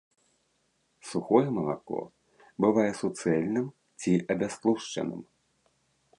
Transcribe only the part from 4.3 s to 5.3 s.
абястлушчаным.